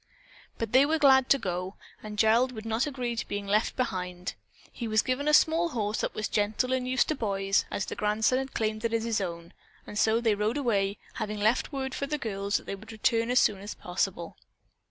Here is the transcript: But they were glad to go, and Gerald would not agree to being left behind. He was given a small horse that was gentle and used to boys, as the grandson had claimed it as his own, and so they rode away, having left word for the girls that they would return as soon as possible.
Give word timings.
But 0.57 0.71
they 0.71 0.83
were 0.83 0.97
glad 0.97 1.29
to 1.29 1.37
go, 1.37 1.75
and 2.01 2.17
Gerald 2.17 2.53
would 2.53 2.65
not 2.65 2.87
agree 2.87 3.15
to 3.15 3.27
being 3.27 3.45
left 3.45 3.75
behind. 3.75 4.33
He 4.71 4.87
was 4.87 5.03
given 5.03 5.27
a 5.27 5.31
small 5.31 5.69
horse 5.69 6.01
that 6.01 6.15
was 6.15 6.27
gentle 6.27 6.73
and 6.73 6.87
used 6.87 7.07
to 7.09 7.13
boys, 7.13 7.65
as 7.69 7.85
the 7.85 7.93
grandson 7.95 8.39
had 8.39 8.55
claimed 8.55 8.83
it 8.83 8.95
as 8.95 9.03
his 9.03 9.21
own, 9.21 9.53
and 9.85 9.99
so 9.99 10.19
they 10.19 10.33
rode 10.33 10.57
away, 10.57 10.97
having 11.13 11.39
left 11.39 11.71
word 11.71 11.93
for 11.93 12.07
the 12.07 12.17
girls 12.17 12.57
that 12.57 12.65
they 12.65 12.73
would 12.73 12.91
return 12.91 13.29
as 13.29 13.39
soon 13.39 13.59
as 13.61 13.75
possible. 13.75 14.37